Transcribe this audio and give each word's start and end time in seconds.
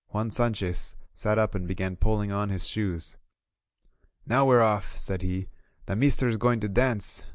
Juan 0.07 0.31
Sanchez 0.31 0.95
sat 1.13 1.37
up 1.37 1.53
and 1.53 1.67
began 1.67 1.95
pulling 1.95 2.31
on 2.31 2.49
his 2.49 2.65
shoes. 2.65 3.17
"Now 4.25 4.47
we're 4.47 4.63
off!" 4.63 4.97
said 4.97 5.21
he. 5.21 5.47
"The 5.85 5.95
meester 5.95 6.27
is 6.27 6.37
going 6.37 6.59
to 6.61 6.69
dance! 6.69 7.21